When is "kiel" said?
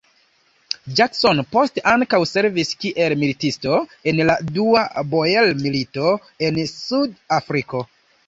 2.85-3.15